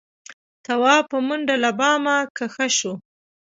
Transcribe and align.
تواب 0.65 1.03
په 1.11 1.17
منډه 1.27 1.55
له 1.63 1.71
بامه 1.79 2.17
کښه 2.37 2.67
شو. 2.77 2.93